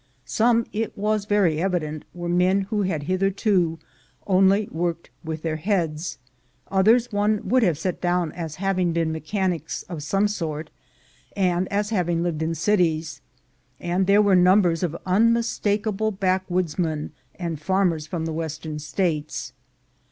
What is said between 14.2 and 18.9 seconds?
were numbers of unmistakable backwoodsmen and farmers from the Western